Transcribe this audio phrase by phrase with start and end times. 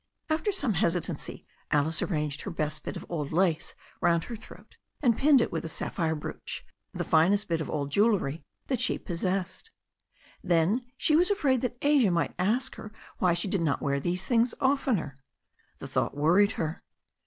[0.31, 5.15] After some hesitancy Alice arranged her best bit of old lace round her throat, and
[5.15, 9.69] pinned it with a sapphire brooch, the finest bit of old jewellery that she possessed.
[10.43, 14.25] Then she was afraid that Asia might ask her why she did not wear these
[14.25, 15.19] things oftener.
[15.77, 16.81] The thought worried her.